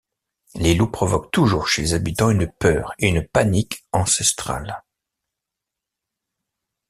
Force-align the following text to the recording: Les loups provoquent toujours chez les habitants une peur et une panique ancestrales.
Les 0.55 0.73
loups 0.73 0.89
provoquent 0.89 1.29
toujours 1.29 1.67
chez 1.67 1.83
les 1.83 1.93
habitants 1.93 2.31
une 2.31 2.51
peur 2.51 2.91
et 2.97 3.07
une 3.07 3.21
panique 3.23 3.85
ancestrales. 3.91 4.81